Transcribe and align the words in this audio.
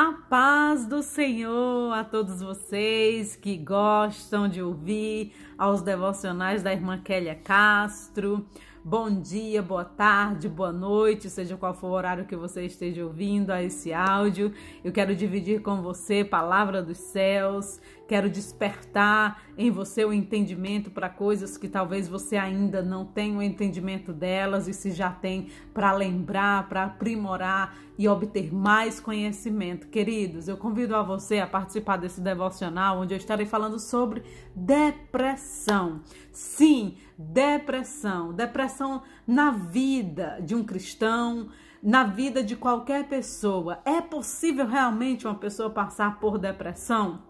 A 0.00 0.12
paz 0.12 0.86
do 0.86 1.02
Senhor 1.02 1.92
a 1.92 2.04
todos 2.04 2.40
vocês 2.40 3.34
que 3.34 3.56
gostam 3.56 4.48
de 4.48 4.62
ouvir 4.62 5.32
aos 5.58 5.82
devocionais 5.82 6.62
da 6.62 6.72
irmã 6.72 7.00
Kélia 7.02 7.34
Castro. 7.34 8.46
Bom 8.84 9.20
dia, 9.20 9.60
boa 9.60 9.84
tarde, 9.84 10.48
boa 10.48 10.70
noite, 10.72 11.28
seja 11.28 11.56
qual 11.56 11.74
for 11.74 11.88
o 11.88 11.94
horário 11.94 12.26
que 12.26 12.36
você 12.36 12.64
esteja 12.64 13.04
ouvindo 13.04 13.50
a 13.50 13.60
esse 13.60 13.92
áudio. 13.92 14.52
Eu 14.84 14.92
quero 14.92 15.16
dividir 15.16 15.62
com 15.62 15.82
você 15.82 16.24
palavra 16.24 16.80
dos 16.80 16.98
céus, 16.98 17.80
quero 18.08 18.30
despertar 18.30 19.42
em 19.56 19.70
você 19.70 20.02
o 20.02 20.14
entendimento 20.14 20.90
para 20.90 21.10
coisas 21.10 21.58
que 21.58 21.68
talvez 21.68 22.08
você 22.08 22.38
ainda 22.38 22.82
não 22.82 23.04
tenha 23.04 23.38
o 23.38 23.42
entendimento 23.42 24.14
delas 24.14 24.66
e 24.66 24.72
se 24.72 24.92
já 24.92 25.10
tem 25.10 25.50
para 25.74 25.92
lembrar, 25.92 26.70
para 26.70 26.84
aprimorar 26.84 27.76
e 27.98 28.08
obter 28.08 28.52
mais 28.52 28.98
conhecimento. 28.98 29.88
Queridos, 29.88 30.48
eu 30.48 30.56
convido 30.56 30.96
a 30.96 31.02
você 31.02 31.38
a 31.38 31.46
participar 31.46 31.98
desse 31.98 32.22
devocional 32.22 32.98
onde 32.98 33.12
eu 33.12 33.18
estarei 33.18 33.44
falando 33.44 33.78
sobre 33.78 34.22
depressão. 34.56 36.00
Sim, 36.32 36.96
depressão, 37.18 38.32
depressão 38.32 39.02
na 39.26 39.50
vida 39.50 40.38
de 40.42 40.54
um 40.54 40.64
cristão, 40.64 41.50
na 41.82 42.04
vida 42.04 42.42
de 42.42 42.56
qualquer 42.56 43.06
pessoa. 43.06 43.80
É 43.84 44.00
possível 44.00 44.66
realmente 44.66 45.26
uma 45.26 45.34
pessoa 45.34 45.68
passar 45.68 46.18
por 46.18 46.38
depressão? 46.38 47.27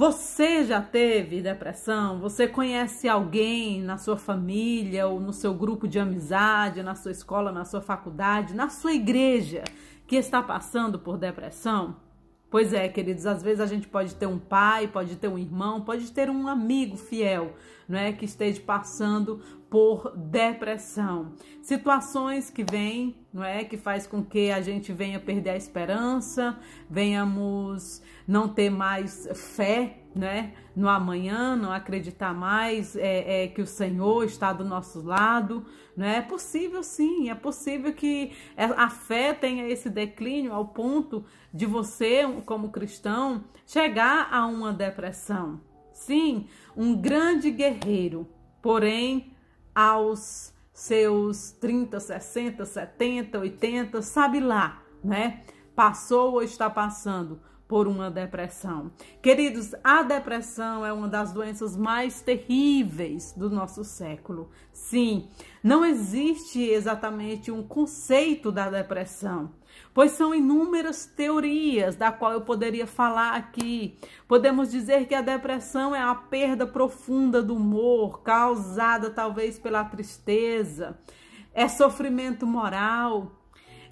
Você 0.00 0.64
já 0.64 0.80
teve 0.80 1.42
depressão? 1.42 2.20
Você 2.20 2.48
conhece 2.48 3.06
alguém 3.06 3.82
na 3.82 3.98
sua 3.98 4.16
família 4.16 5.06
ou 5.06 5.20
no 5.20 5.30
seu 5.30 5.52
grupo 5.52 5.86
de 5.86 5.98
amizade, 5.98 6.82
na 6.82 6.94
sua 6.94 7.10
escola, 7.10 7.52
na 7.52 7.66
sua 7.66 7.82
faculdade, 7.82 8.54
na 8.54 8.70
sua 8.70 8.94
igreja 8.94 9.62
que 10.06 10.16
está 10.16 10.42
passando 10.42 10.98
por 10.98 11.18
depressão? 11.18 11.96
Pois 12.50 12.72
é, 12.72 12.88
queridos, 12.88 13.26
às 13.26 13.44
vezes 13.44 13.60
a 13.60 13.66
gente 13.66 13.86
pode 13.86 14.16
ter 14.16 14.26
um 14.26 14.38
pai, 14.38 14.88
pode 14.88 15.14
ter 15.14 15.28
um 15.28 15.38
irmão, 15.38 15.82
pode 15.82 16.10
ter 16.10 16.28
um 16.28 16.48
amigo 16.48 16.96
fiel, 16.96 17.54
não 17.88 17.96
é, 17.96 18.10
que 18.10 18.24
esteja 18.24 18.60
passando 18.60 19.40
por 19.70 20.12
depressão. 20.16 21.32
Situações 21.62 22.50
que 22.50 22.64
vêm, 22.64 23.14
não 23.32 23.44
é, 23.44 23.62
que 23.62 23.76
faz 23.76 24.04
com 24.04 24.24
que 24.24 24.50
a 24.50 24.60
gente 24.60 24.92
venha 24.92 25.20
perder 25.20 25.50
a 25.50 25.56
esperança, 25.56 26.58
venhamos 26.90 28.02
não 28.26 28.48
ter 28.48 28.68
mais 28.68 29.28
fé, 29.32 29.99
né, 30.14 30.54
no 30.74 30.88
amanhã, 30.88 31.54
não 31.54 31.72
acreditar 31.72 32.34
mais 32.34 32.96
é, 32.96 33.44
é, 33.44 33.48
que 33.48 33.62
o 33.62 33.66
Senhor 33.66 34.24
está 34.24 34.52
do 34.52 34.64
nosso 34.64 35.02
lado, 35.02 35.64
né? 35.96 36.16
É 36.16 36.22
possível 36.22 36.82
sim, 36.82 37.30
é 37.30 37.34
possível 37.34 37.92
que 37.92 38.32
a 38.56 38.90
fé 38.90 39.32
tenha 39.32 39.68
esse 39.68 39.88
declínio 39.88 40.52
ao 40.52 40.66
ponto 40.68 41.24
de 41.52 41.66
você, 41.66 42.22
como 42.44 42.70
cristão, 42.70 43.44
chegar 43.66 44.28
a 44.32 44.46
uma 44.46 44.72
depressão. 44.72 45.60
Sim, 45.92 46.48
um 46.76 46.96
grande 46.96 47.50
guerreiro, 47.50 48.26
porém 48.62 49.32
aos 49.74 50.52
seus 50.72 51.52
30, 51.52 52.00
60, 52.00 52.64
70, 52.64 53.38
80, 53.38 54.02
sabe 54.02 54.40
lá, 54.40 54.82
né? 55.04 55.42
Passou 55.74 56.32
ou 56.32 56.42
está 56.42 56.68
passando 56.68 57.40
por 57.70 57.86
uma 57.86 58.10
depressão. 58.10 58.90
Queridos, 59.22 59.76
a 59.84 60.02
depressão 60.02 60.84
é 60.84 60.92
uma 60.92 61.06
das 61.06 61.32
doenças 61.32 61.76
mais 61.76 62.20
terríveis 62.20 63.32
do 63.36 63.48
nosso 63.48 63.84
século. 63.84 64.50
Sim, 64.72 65.28
não 65.62 65.84
existe 65.84 66.60
exatamente 66.60 67.48
um 67.52 67.62
conceito 67.62 68.50
da 68.50 68.68
depressão, 68.68 69.52
pois 69.94 70.10
são 70.10 70.34
inúmeras 70.34 71.06
teorias 71.06 71.94
da 71.94 72.10
qual 72.10 72.32
eu 72.32 72.40
poderia 72.40 72.88
falar 72.88 73.36
aqui. 73.36 73.96
Podemos 74.26 74.68
dizer 74.68 75.06
que 75.06 75.14
a 75.14 75.22
depressão 75.22 75.94
é 75.94 76.02
a 76.02 76.12
perda 76.12 76.66
profunda 76.66 77.40
do 77.40 77.54
humor, 77.54 78.20
causada 78.22 79.10
talvez 79.10 79.60
pela 79.60 79.84
tristeza, 79.84 80.98
é 81.54 81.68
sofrimento 81.68 82.44
moral. 82.44 83.30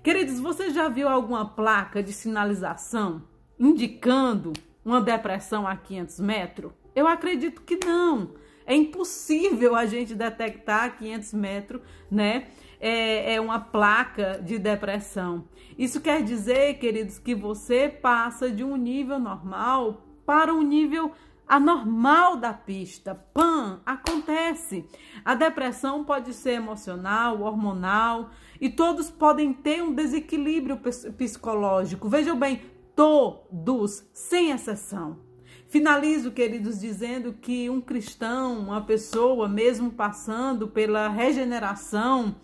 Queridos, 0.03 0.41
você 0.41 0.71
já 0.71 0.89
viu 0.89 1.09
alguma 1.09 1.45
placa 1.47 2.03
de 2.03 2.13
sinalização 2.13 3.28
indicando 3.59 4.53
uma 4.85 5.01
depressão 5.01 5.67
a 5.67 5.77
500 5.77 6.21
metros? 6.21 6.73
Eu 6.95 7.07
acredito 7.07 7.63
que 7.63 7.79
não. 7.85 8.31
É 8.67 8.75
impossível 8.75 9.75
a 9.75 9.87
gente 9.87 10.15
detectar 10.15 10.85
a 10.85 10.91
500 10.91 11.33
metros, 11.33 11.83
né? 12.11 12.49
É, 12.81 13.35
é 13.35 13.41
uma 13.41 13.59
placa 13.59 14.41
de 14.45 14.59
depressão. 14.59 15.45
Isso 15.79 16.01
quer 16.01 16.23
dizer, 16.23 16.79
queridos, 16.79 17.19
que 17.19 17.35
você 17.35 17.89
passa 17.89 18.51
de 18.51 18.63
um 18.63 18.77
nível 18.77 19.19
normal 19.19 20.03
para 20.27 20.53
um 20.53 20.63
nível 20.63 21.13
anormal 21.49 22.37
da 22.37 22.53
pista. 22.53 23.15
Pan, 23.33 23.81
acontece. 23.87 24.85
A 25.25 25.35
depressão 25.35 26.05
pode 26.05 26.35
ser 26.35 26.53
emocional, 26.53 27.41
hormonal 27.41 28.31
e 28.61 28.69
todos 28.69 29.11
podem 29.11 29.53
ter 29.53 29.83
um 29.83 29.95
desequilíbrio 29.95 30.79
psicológico. 31.17 32.09
Vejam 32.09 32.37
bem, 32.37 32.61
todos, 32.99 34.05
sem 34.13 34.51
exceção. 34.51 35.21
Finalizo, 35.69 36.33
queridos, 36.33 36.81
dizendo 36.81 37.33
que 37.33 37.71
um 37.71 37.81
cristão, 37.81 38.59
uma 38.59 38.81
pessoa, 38.81 39.49
mesmo 39.49 39.93
passando 39.93 40.67
pela 40.67 41.07
regeneração, 41.07 42.35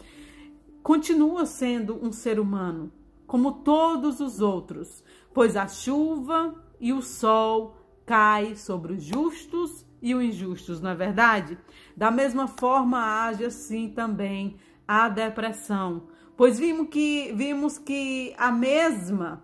continua 0.81 1.45
sendo 1.45 1.99
um 2.01 2.13
ser 2.13 2.39
humano, 2.39 2.93
como 3.27 3.51
todos 3.65 4.21
os 4.21 4.41
outros, 4.41 5.03
pois 5.33 5.57
a 5.57 5.67
chuva 5.67 6.55
e 6.79 6.93
o 6.93 7.03
sol 7.03 7.77
cai 8.07 8.55
sobre 8.55 8.93
os 8.93 9.03
justos 9.03 9.85
e 10.01 10.15
os 10.15 10.23
injustos, 10.23 10.81
não 10.81 10.91
é 10.91 10.95
verdade? 10.95 11.59
Da 11.97 12.13
mesma 12.13 12.47
forma 12.47 13.27
age 13.27 13.45
assim 13.45 13.89
também 13.89 14.57
a 14.87 15.09
depressão, 15.09 16.05
pois 16.37 16.61
vimos 16.61 16.87
que 16.91 17.33
vimos 17.35 17.77
que 17.77 18.33
a 18.39 18.53
mesma 18.53 19.43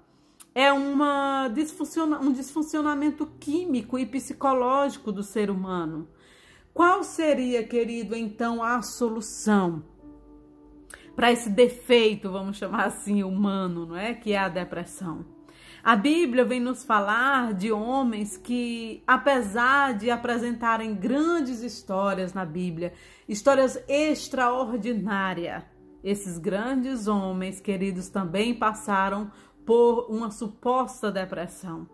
é 0.55 0.73
uma 0.73 1.49
disfunciona 1.49 2.19
um 2.19 2.33
disfuncionamento 2.33 3.27
químico 3.39 3.99
e 3.99 4.07
psicológico 4.07 5.13
do 5.13 5.23
ser 5.23 5.51
humano. 5.51 6.09
Qual 6.73 7.03
seria, 7.03 7.65
querido, 7.65 8.15
então 8.15 8.63
a 8.63 8.81
solução 8.83 9.83
para 11.15 11.33
esse 11.33 11.51
defeito, 11.51 12.31
vamos 12.31 12.57
chamar 12.57 12.87
assim, 12.87 13.23
humano, 13.23 13.85
não 13.85 13.97
é? 13.97 14.15
Que 14.15 14.33
é 14.33 14.39
a 14.39 14.49
depressão. 14.49 15.25
A 15.83 15.97
Bíblia 15.97 16.45
vem 16.45 16.61
nos 16.61 16.85
falar 16.85 17.55
de 17.55 17.73
homens 17.73 18.37
que, 18.37 19.03
apesar 19.07 19.95
de 19.95 20.11
apresentarem 20.11 20.95
grandes 20.95 21.63
histórias 21.63 22.33
na 22.33 22.45
Bíblia, 22.45 22.93
histórias 23.29 23.83
extraordinárias, 23.89 25.63
esses 26.03 26.39
grandes 26.39 27.07
homens, 27.07 27.61
queridos, 27.61 28.09
também 28.09 28.55
passaram 28.55 29.31
por 29.65 30.07
uma 30.11 30.31
suposta 30.31 31.11
depressão. 31.11 31.87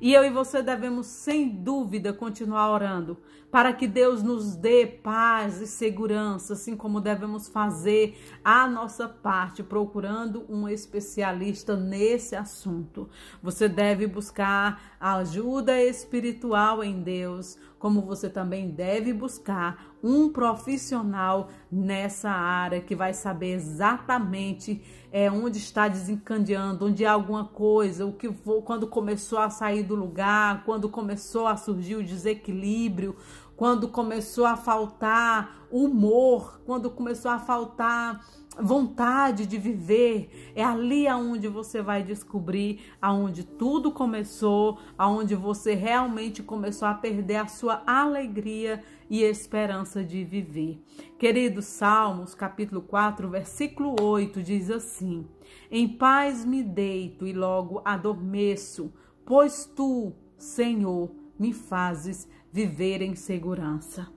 E 0.00 0.12
eu 0.12 0.24
e 0.24 0.30
você 0.30 0.62
devemos, 0.62 1.06
sem 1.06 1.48
dúvida, 1.48 2.12
continuar 2.12 2.72
orando 2.72 3.18
para 3.52 3.72
que 3.72 3.86
Deus 3.86 4.22
nos 4.22 4.56
dê 4.56 4.86
paz 4.86 5.60
e 5.60 5.66
segurança, 5.66 6.54
assim 6.54 6.74
como 6.74 7.02
devemos 7.02 7.48
fazer 7.48 8.18
a 8.42 8.66
nossa 8.66 9.06
parte, 9.06 9.62
procurando 9.62 10.44
um 10.48 10.66
especialista 10.66 11.76
nesse 11.76 12.34
assunto. 12.34 13.08
Você 13.42 13.68
deve 13.68 14.06
buscar 14.06 14.96
ajuda 14.98 15.80
espiritual 15.80 16.82
em 16.82 17.02
Deus, 17.02 17.58
como 17.82 18.00
você 18.00 18.30
também 18.30 18.70
deve 18.70 19.12
buscar 19.12 19.96
um 20.00 20.28
profissional 20.28 21.48
nessa 21.68 22.30
área 22.30 22.80
que 22.80 22.94
vai 22.94 23.12
saber 23.12 23.54
exatamente 23.54 24.80
é, 25.10 25.28
onde 25.28 25.58
está 25.58 25.88
desencadeando, 25.88 26.86
onde 26.86 27.04
há 27.04 27.10
alguma 27.10 27.44
coisa, 27.44 28.06
o 28.06 28.12
que 28.12 28.32
quando 28.64 28.86
começou 28.86 29.40
a 29.40 29.50
sair 29.50 29.82
do 29.82 29.96
lugar, 29.96 30.62
quando 30.64 30.88
começou 30.88 31.48
a 31.48 31.56
surgir 31.56 31.96
o 31.96 32.04
desequilíbrio, 32.04 33.16
quando 33.56 33.88
começou 33.88 34.46
a 34.46 34.56
faltar 34.56 35.66
humor, 35.68 36.60
quando 36.64 36.88
começou 36.88 37.32
a 37.32 37.40
faltar 37.40 38.24
vontade 38.60 39.46
de 39.46 39.56
viver, 39.56 40.52
é 40.54 40.62
ali 40.62 41.06
aonde 41.06 41.48
você 41.48 41.80
vai 41.80 42.02
descobrir 42.02 42.80
aonde 43.00 43.44
tudo 43.44 43.90
começou, 43.90 44.78
aonde 44.96 45.34
você 45.34 45.74
realmente 45.74 46.42
começou 46.42 46.86
a 46.88 46.94
perder 46.94 47.36
a 47.36 47.46
sua 47.46 47.82
alegria 47.86 48.82
e 49.08 49.22
esperança 49.22 50.04
de 50.04 50.24
viver. 50.24 50.82
Queridos 51.18 51.66
Salmos, 51.66 52.34
capítulo 52.34 52.82
4, 52.82 53.28
versículo 53.28 53.96
8 54.00 54.42
diz 54.42 54.70
assim: 54.70 55.26
Em 55.70 55.88
paz 55.88 56.44
me 56.44 56.62
deito 56.62 57.26
e 57.26 57.32
logo 57.32 57.80
adormeço, 57.84 58.92
pois 59.24 59.64
tu, 59.64 60.12
Senhor, 60.36 61.10
me 61.38 61.52
fazes 61.52 62.28
viver 62.52 63.00
em 63.00 63.14
segurança. 63.14 64.08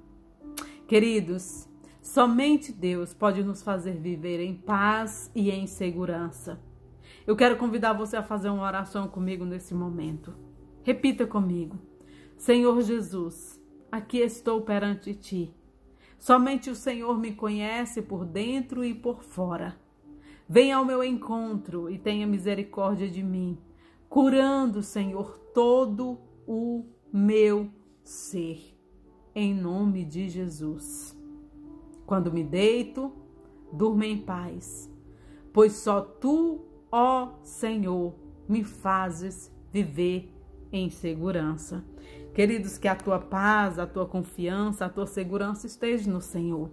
Queridos, 0.88 1.68
somente 2.06 2.72
Deus 2.72 3.16
pode 3.16 3.44
nos 3.44 3.64
fazer 3.64 3.94
viver 3.94 4.40
em 4.40 4.54
paz 4.54 5.32
e 5.34 5.50
em 5.50 5.66
segurança. 5.66 6.62
Eu 7.26 7.36
quero 7.36 7.58
convidar 7.58 7.94
você 7.94 8.16
a 8.16 8.22
fazer 8.22 8.50
uma 8.50 8.64
oração 8.64 9.08
comigo 9.08 9.44
nesse 9.44 9.74
momento. 9.74 10.32
Repita 10.84 11.26
comigo: 11.26 11.80
Senhor 12.38 12.80
Jesus, 12.84 13.60
aqui 13.92 14.20
estou 14.20 14.62
perante 14.62 15.16
ti. 15.16 15.52
Somente 16.20 16.70
o 16.70 16.76
Senhor 16.76 17.18
me 17.18 17.34
conhece 17.34 18.04
por 18.04 18.24
dentro 18.24 18.86
e 18.86 18.94
por 18.94 19.24
fora. 19.24 19.76
Venha 20.48 20.78
ao 20.78 20.86
meu 20.86 21.04
encontro 21.04 21.90
e 21.90 21.98
tenha 21.98 22.28
misericórdia 22.28 23.10
de 23.10 23.24
mim, 23.24 23.58
curando, 24.08 24.84
Senhor, 24.84 25.40
todo 25.56 26.20
o 26.48 26.86
meu 27.12 27.68
ser. 28.04 28.78
Em 29.34 29.56
nome 29.56 30.06
de 30.06 30.30
Jesus. 30.30 31.25
Quando 32.06 32.32
me 32.32 32.44
deito, 32.44 33.12
durma 33.72 34.06
em 34.06 34.18
paz, 34.18 34.92
pois 35.52 35.74
só 35.74 36.02
tu, 36.02 36.62
ó 36.92 37.34
Senhor, 37.44 38.14
me 38.48 38.64
fazes 38.64 39.52
viver 39.72 40.32
em 40.72 40.90
segurança. 40.90 41.84
Queridos, 42.34 42.78
que 42.78 42.88
a 42.88 42.96
tua 42.96 43.20
paz, 43.20 43.80
a 43.80 43.88
tua 43.88 44.06
confiança, 44.06 44.86
a 44.86 44.90
tua 44.90 45.08
segurança 45.08 45.66
esteja 45.66 46.12
no 46.12 46.22
Senhor. 46.22 46.70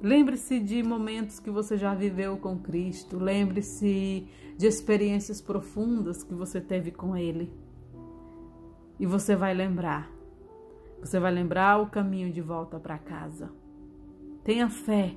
Lembre-se 0.00 0.60
de 0.60 0.82
momentos 0.82 1.40
que 1.40 1.50
você 1.50 1.76
já 1.76 1.94
viveu 1.94 2.36
com 2.36 2.58
Cristo. 2.58 3.18
Lembre-se 3.18 4.28
de 4.56 4.66
experiências 4.66 5.40
profundas 5.40 6.22
que 6.22 6.34
você 6.34 6.60
teve 6.60 6.90
com 6.90 7.16
Ele. 7.16 7.52
E 9.00 9.06
você 9.06 9.34
vai 9.34 9.54
lembrar. 9.54 10.10
Você 11.00 11.18
vai 11.18 11.32
lembrar 11.32 11.80
o 11.80 11.88
caminho 11.88 12.32
de 12.32 12.40
volta 12.40 12.78
para 12.78 12.98
casa. 12.98 13.50
Tenha 14.46 14.70
fé. 14.70 15.16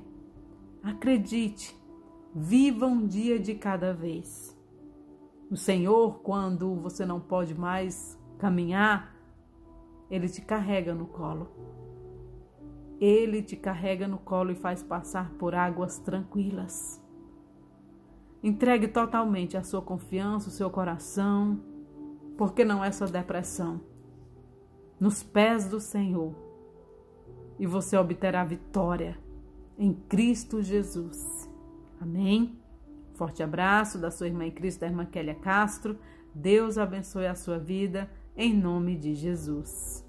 Acredite. 0.82 1.80
Viva 2.34 2.84
um 2.86 3.06
dia 3.06 3.38
de 3.38 3.54
cada 3.54 3.94
vez. 3.94 4.58
O 5.48 5.56
Senhor, 5.56 6.18
quando 6.18 6.74
você 6.74 7.06
não 7.06 7.20
pode 7.20 7.54
mais 7.54 8.18
caminhar, 8.38 9.14
Ele 10.10 10.28
te 10.28 10.40
carrega 10.40 10.92
no 10.92 11.06
colo. 11.06 11.48
Ele 13.00 13.40
te 13.40 13.54
carrega 13.54 14.08
no 14.08 14.18
colo 14.18 14.50
e 14.50 14.56
faz 14.56 14.82
passar 14.82 15.30
por 15.34 15.54
águas 15.54 16.00
tranquilas. 16.00 17.00
Entregue 18.42 18.88
totalmente 18.88 19.56
a 19.56 19.62
sua 19.62 19.80
confiança, 19.80 20.48
o 20.48 20.52
seu 20.52 20.68
coração, 20.70 21.60
porque 22.36 22.64
não 22.64 22.82
é 22.82 22.90
só 22.90 23.06
depressão. 23.06 23.80
Nos 24.98 25.22
pés 25.22 25.68
do 25.68 25.78
Senhor, 25.78 26.49
e 27.60 27.66
você 27.66 27.94
obterá 27.94 28.42
vitória 28.42 29.18
em 29.78 29.92
Cristo 29.92 30.62
Jesus. 30.62 31.46
Amém? 32.00 32.58
Forte 33.14 33.42
abraço 33.42 33.98
da 33.98 34.10
sua 34.10 34.28
irmã 34.28 34.46
em 34.46 34.50
Cristo, 34.50 34.80
da 34.80 34.86
irmã 34.86 35.04
Kélia 35.04 35.34
Castro. 35.34 35.98
Deus 36.34 36.78
abençoe 36.78 37.26
a 37.26 37.34
sua 37.34 37.58
vida, 37.58 38.10
em 38.34 38.54
nome 38.56 38.96
de 38.96 39.14
Jesus. 39.14 40.02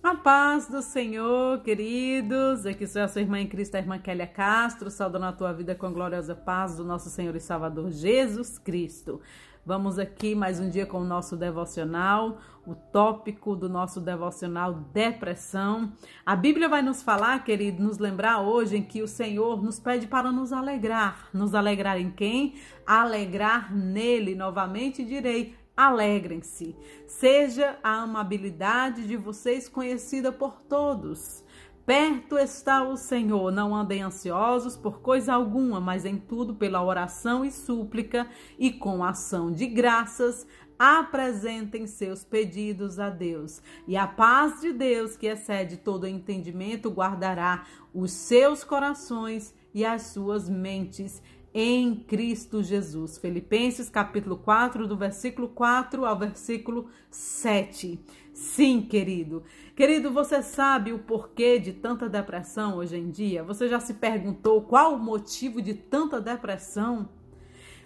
A 0.00 0.14
paz 0.14 0.68
do 0.68 0.82
Senhor, 0.82 1.60
queridos. 1.62 2.64
Aqui 2.64 2.86
sou 2.86 3.02
a 3.02 3.08
sua 3.08 3.22
irmã 3.22 3.40
em 3.40 3.48
Cristo, 3.48 3.74
a 3.74 3.78
irmã 3.78 3.98
Kélia 3.98 4.26
Castro, 4.26 4.88
saudando 4.88 5.26
a 5.26 5.32
tua 5.32 5.52
vida 5.52 5.74
com 5.74 5.86
a 5.86 5.90
gloriosa 5.90 6.36
paz 6.36 6.76
do 6.76 6.84
nosso 6.84 7.10
Senhor 7.10 7.34
e 7.34 7.40
Salvador 7.40 7.90
Jesus 7.90 8.56
Cristo. 8.56 9.20
Vamos 9.64 9.96
aqui 9.96 10.34
mais 10.34 10.58
um 10.58 10.68
dia 10.68 10.84
com 10.84 10.98
o 10.98 11.04
nosso 11.04 11.36
devocional, 11.36 12.40
o 12.66 12.74
tópico 12.74 13.54
do 13.54 13.68
nosso 13.68 14.00
devocional 14.00 14.74
depressão. 14.92 15.92
A 16.26 16.34
Bíblia 16.34 16.68
vai 16.68 16.82
nos 16.82 17.00
falar, 17.00 17.44
querido, 17.44 17.80
nos 17.80 17.98
lembrar 17.98 18.40
hoje 18.40 18.78
em 18.78 18.82
que 18.82 19.02
o 19.02 19.06
Senhor 19.06 19.62
nos 19.62 19.78
pede 19.78 20.08
para 20.08 20.32
nos 20.32 20.52
alegrar. 20.52 21.28
Nos 21.32 21.54
alegrar 21.54 21.96
em 21.96 22.10
quem? 22.10 22.56
Alegrar 22.84 23.72
nele. 23.72 24.34
Novamente 24.34 25.04
direi, 25.04 25.54
alegrem-se. 25.76 26.74
Seja 27.06 27.78
a 27.84 28.02
amabilidade 28.02 29.06
de 29.06 29.16
vocês 29.16 29.68
conhecida 29.68 30.32
por 30.32 30.60
todos. 30.62 31.44
Perto 31.84 32.38
está 32.38 32.84
o 32.84 32.96
Senhor, 32.96 33.50
não 33.50 33.74
andem 33.74 34.02
ansiosos 34.02 34.76
por 34.76 35.00
coisa 35.00 35.34
alguma, 35.34 35.80
mas 35.80 36.04
em 36.04 36.16
tudo 36.16 36.54
pela 36.54 36.82
oração 36.82 37.44
e 37.44 37.50
súplica 37.50 38.28
e 38.56 38.70
com 38.70 39.02
ação 39.02 39.50
de 39.50 39.66
graças 39.66 40.46
apresentem 40.78 41.86
seus 41.86 42.22
pedidos 42.22 43.00
a 43.00 43.10
Deus. 43.10 43.60
E 43.86 43.96
a 43.96 44.06
paz 44.06 44.60
de 44.60 44.72
Deus, 44.72 45.16
que 45.16 45.26
excede 45.26 45.76
todo 45.76 46.06
entendimento, 46.06 46.88
guardará 46.88 47.66
os 47.92 48.12
seus 48.12 48.62
corações 48.62 49.52
e 49.74 49.84
as 49.84 50.02
suas 50.02 50.48
mentes 50.48 51.20
em 51.54 51.96
Cristo 51.96 52.62
Jesus. 52.62 53.18
Filipenses 53.18 53.88
capítulo 53.88 54.36
4, 54.36 54.86
do 54.86 54.96
versículo 54.96 55.48
4 55.48 56.04
ao 56.04 56.18
versículo 56.18 56.88
7. 57.10 58.00
Sim, 58.32 58.82
querido. 58.82 59.42
Querido, 59.76 60.10
você 60.10 60.42
sabe 60.42 60.92
o 60.92 60.98
porquê 60.98 61.58
de 61.58 61.72
tanta 61.72 62.08
depressão 62.08 62.76
hoje 62.76 62.96
em 62.96 63.10
dia? 63.10 63.42
Você 63.44 63.68
já 63.68 63.78
se 63.78 63.94
perguntou 63.94 64.62
qual 64.62 64.94
o 64.94 64.98
motivo 64.98 65.60
de 65.60 65.74
tanta 65.74 66.20
depressão? 66.20 67.08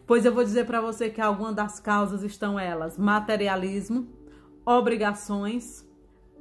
Pois 0.06 0.25
eu 0.25 0.32
vou 0.32 0.44
dizer 0.44 0.66
para 0.66 0.81
você 0.81 1.10
que 1.10 1.20
algumas 1.20 1.54
das 1.54 1.81
causas 1.81 2.22
estão 2.22 2.58
elas: 2.58 2.96
materialismo, 2.96 4.08
obrigações, 4.64 5.84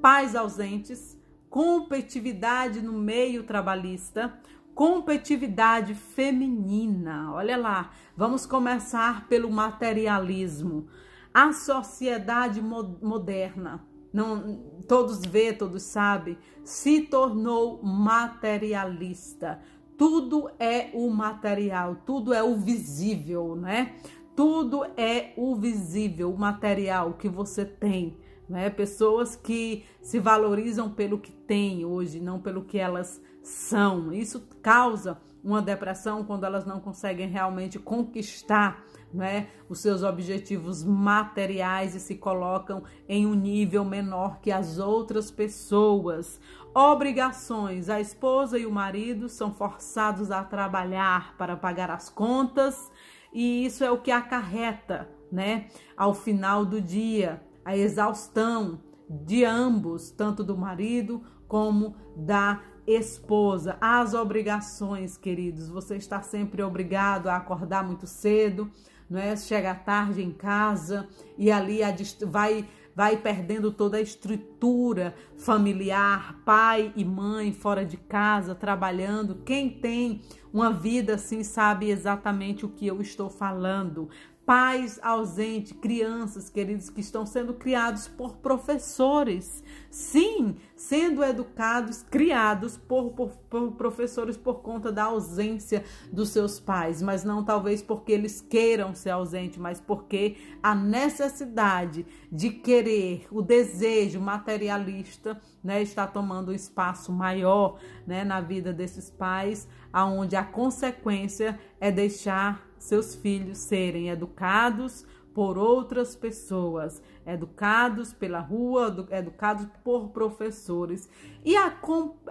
pais 0.02 0.36
ausentes, 0.36 1.20
competitividade 1.50 2.82
no 2.82 2.94
meio 2.94 3.44
trabalhista, 3.44 4.38
competitividade 4.76 5.96
feminina. 5.96 7.32
Olha 7.34 7.58
lá, 7.58 7.92
vamos 8.16 8.46
começar 8.46 9.28
pelo 9.28 9.50
materialismo. 9.50 10.88
A 11.34 11.52
sociedade 11.52 12.62
moderna, 12.62 13.84
não 14.16 14.64
todos 14.88 15.26
vê, 15.26 15.52
todos 15.52 15.84
sabem, 15.84 16.38
se 16.64 17.02
tornou 17.02 17.84
materialista. 17.84 19.60
Tudo 19.98 20.50
é 20.58 20.90
o 20.94 21.10
material, 21.10 21.98
tudo 22.06 22.34
é 22.34 22.42
o 22.42 22.56
visível, 22.56 23.58
né? 23.58 23.96
Tudo 24.34 24.86
é 24.96 25.34
o 25.36 25.54
visível, 25.56 26.34
o 26.34 26.38
material 26.38 27.14
que 27.14 27.28
você 27.28 27.66
tem, 27.66 28.18
né? 28.48 28.70
Pessoas 28.70 29.36
que 29.36 29.84
se 30.02 30.18
valorizam 30.18 30.90
pelo 30.90 31.20
que 31.20 31.34
têm 31.34 31.84
hoje, 31.84 32.22
não 32.22 32.40
pelo 32.40 32.64
que 32.64 32.78
elas 32.78 33.22
são. 33.44 34.14
Isso 34.14 34.48
causa 34.62 35.18
uma 35.44 35.62
depressão 35.62 36.24
quando 36.24 36.46
elas 36.46 36.66
não 36.66 36.80
conseguem 36.80 37.28
realmente 37.28 37.78
conquistar 37.78 38.82
né, 39.14 39.48
os 39.70 39.80
seus 39.80 40.04
objetivos 40.04 40.84
materiais 40.84 41.96
e 41.96 42.00
se 42.00 42.16
colocam 42.16 42.84
em 43.08 43.26
um 43.26 43.34
nível 43.34 43.86
menor 43.86 44.40
que 44.40 44.52
as 44.52 44.78
outras 44.78 45.32
pessoas. 45.32 46.40
Obrigações: 46.74 47.90
a 47.90 48.00
esposa 48.00 48.58
e 48.58 48.66
o 48.66 48.72
marido 48.72 49.30
são 49.30 49.54
forçados 49.54 50.32
a 50.32 50.44
trabalhar 50.44 51.36
para 51.38 51.56
pagar 51.56 51.90
as 51.90 52.10
contas, 52.10 52.92
e 53.34 53.66
isso 53.66 53.84
é 53.84 53.92
o 53.92 54.02
que 54.02 54.12
acarreta, 54.12 55.10
né, 55.32 55.68
ao 55.96 56.14
final 56.14 56.66
do 56.66 56.82
dia, 56.82 57.42
a 57.64 57.76
exaustão 57.76 58.80
de 59.10 59.46
ambos, 59.46 60.12
tanto 60.12 60.44
do 60.44 60.58
marido 60.58 61.24
como 61.48 61.96
da 62.16 62.62
esposa, 62.88 63.78
as 63.82 64.14
obrigações, 64.14 65.18
queridos. 65.18 65.70
Você 65.70 65.96
está 65.96 66.22
sempre 66.22 66.62
obrigado 66.62 67.28
a 67.28 67.36
acordar 67.36 67.84
muito 67.84 68.06
cedo, 68.06 68.70
não 69.10 69.20
é? 69.20 69.36
Chega 69.36 69.76
tarde 69.76 70.22
em 70.22 70.32
casa 70.32 71.08
e 71.38 71.52
ali 71.52 71.80
vai 72.28 72.68
vai 72.96 73.18
perdendo 73.18 73.74
toda 73.74 73.98
a 73.98 74.02
estrutura 74.02 75.14
familiar, 75.38 76.42
pai 76.46 76.94
e 76.96 77.04
mãe 77.04 77.52
fora 77.52 77.86
de 77.86 77.98
casa, 77.98 78.56
trabalhando. 78.56 79.42
Quem 79.44 79.70
tem 79.70 80.22
uma 80.54 80.72
vida 80.72 81.16
assim 81.16 81.44
sabe 81.44 81.90
exatamente 81.90 82.66
o 82.66 82.70
que 82.70 82.88
eu 82.88 83.02
estou 83.02 83.30
falando 83.30 84.10
pais 84.46 85.00
ausentes, 85.02 85.72
crianças, 85.74 86.50
queridos, 86.50 86.90
que 86.90 87.02
estão 87.02 87.26
sendo 87.26 87.56
criados 87.56 88.08
por 88.08 88.38
professores. 88.38 89.64
Sim, 89.90 90.58
sendo 90.76 91.24
educados, 91.24 92.04
criados 92.04 92.78
por, 92.78 93.12
por, 93.12 93.30
por, 93.50 93.72
professores 93.72 94.38
por 94.38 94.56
conta 94.62 94.92
da 94.92 95.06
ausência 95.06 95.84
dos 96.12 96.30
seus 96.30 96.60
pais, 96.60 97.02
mas 97.02 97.24
não 97.24 97.44
talvez 97.44 97.82
porque 97.82 98.12
eles 98.12 98.40
queiram 98.42 98.94
ser 98.94 99.12
ausentes, 99.12 99.58
mas 99.58 99.80
porque 99.80 100.36
a 100.62 100.76
necessidade 100.76 102.06
de 102.32 102.52
querer, 102.52 103.26
o 103.32 103.42
desejo 103.42 104.20
materialista, 104.20 105.42
né, 105.64 105.82
está 105.82 106.06
tomando 106.06 106.52
um 106.52 106.56
espaço 106.56 107.12
maior, 107.12 107.80
né, 108.06 108.24
na 108.24 108.42
vida 108.42 108.72
desses 108.72 109.10
pais, 109.10 109.68
aonde 109.92 110.36
a 110.36 110.44
consequência 110.44 111.58
é 111.80 111.90
deixar 111.90 112.65
seus 112.78 113.16
filhos 113.16 113.58
serem 113.58 114.10
educados 114.10 115.06
por 115.34 115.58
outras 115.58 116.16
pessoas, 116.16 117.02
educados 117.26 118.14
pela 118.14 118.40
rua, 118.40 119.08
educados 119.12 119.68
por 119.84 120.10
professores. 120.10 121.10
E 121.44 121.56
a, 121.58 121.78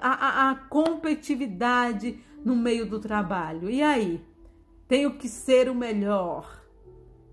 a, 0.00 0.50
a 0.50 0.54
competitividade 0.54 2.18
no 2.44 2.56
meio 2.56 2.86
do 2.86 2.98
trabalho. 2.98 3.68
E 3.68 3.82
aí? 3.82 4.24
tenho 4.88 5.16
que 5.16 5.28
ser 5.28 5.68
o 5.68 5.74
melhor. 5.74 6.62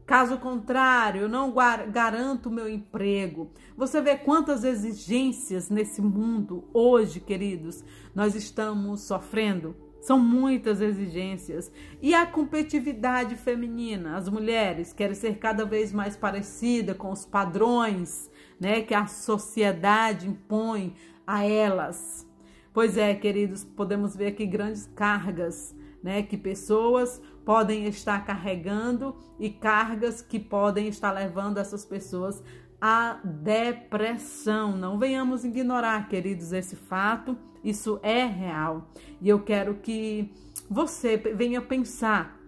Caso 0.06 0.38
contrário, 0.40 1.22
eu 1.22 1.30
não 1.30 1.54
garanto 1.90 2.50
meu 2.52 2.68
emprego. 2.68 3.52
Você 3.78 4.02
vê 4.02 4.18
quantas 4.18 4.64
exigências 4.64 5.70
nesse 5.70 6.02
mundo 6.02 6.68
hoje, 6.74 7.20
queridos, 7.20 7.84
nós 8.14 8.36
estamos 8.36 9.02
sofrendo. 9.02 9.76
São 10.02 10.20
muitas 10.20 10.82
exigências. 10.82 11.72
E 12.02 12.14
a 12.14 12.26
competitividade 12.26 13.36
feminina. 13.36 14.18
As 14.18 14.28
mulheres 14.28 14.92
querem 14.92 15.16
ser 15.16 15.38
cada 15.38 15.64
vez 15.64 15.94
mais 15.94 16.18
parecida 16.18 16.94
com 16.94 17.12
os 17.12 17.24
padrões 17.24 18.30
né, 18.60 18.82
que 18.82 18.94
a 18.94 19.08
sociedade 19.08 20.28
impõe 20.28 20.96
a 21.26 21.46
elas. 21.46 22.28
Pois 22.74 22.98
é, 22.98 23.14
queridos, 23.14 23.64
podemos 23.64 24.16
ver 24.16 24.28
aqui 24.28 24.46
grandes 24.46 24.90
cargas 24.96 25.76
né, 26.02 26.24
que 26.24 26.38
pessoas 26.38 27.22
podem 27.46 27.86
estar 27.86 28.26
carregando 28.26 29.16
e 29.40 29.50
cargas 29.50 30.22
que 30.22 30.40
podem 30.40 30.88
estar 30.88 31.12
levando 31.12 31.58
essas 31.58 31.86
pessoas 31.86 32.44
à 32.80 33.20
depressão. 33.24 34.76
Não 34.76 34.98
venhamos 34.98 35.44
ignorar, 35.44 36.08
queridos, 36.08 36.52
esse 36.54 36.76
fato, 36.76 37.38
isso 37.64 38.00
é 38.02 38.26
real. 38.26 38.90
E 39.22 39.30
eu 39.30 39.42
quero 39.42 39.76
que 39.76 40.32
você 40.70 41.18
venha 41.18 41.62
pensar. 41.62 42.40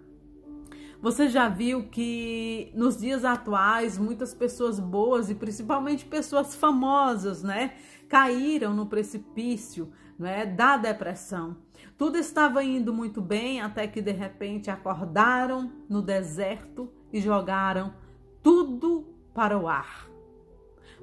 Você 1.01 1.27
já 1.27 1.49
viu 1.49 1.89
que 1.89 2.71
nos 2.73 2.97
dias 2.97 3.25
atuais 3.25 3.97
muitas 3.97 4.33
pessoas 4.33 4.79
boas 4.79 5.29
e 5.29 5.35
principalmente 5.35 6.05
pessoas 6.05 6.55
famosas, 6.55 7.43
né, 7.43 7.73
caíram 8.07 8.73
no 8.73 8.85
precipício, 8.85 9.91
né, 10.17 10.45
da 10.45 10.77
depressão. 10.77 11.57
Tudo 11.97 12.17
estava 12.17 12.63
indo 12.63 12.93
muito 12.93 13.21
bem 13.21 13.59
até 13.59 13.85
que 13.85 14.01
de 14.01 14.11
repente 14.11 14.71
acordaram 14.71 15.71
no 15.89 16.01
deserto 16.01 16.89
e 17.11 17.19
jogaram 17.19 17.93
tudo 18.41 19.05
para 19.33 19.57
o 19.57 19.67
ar. 19.67 20.12